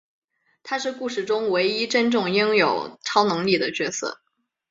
[0.63, 4.19] 他是故事中唯一真正拥有超能力的角色。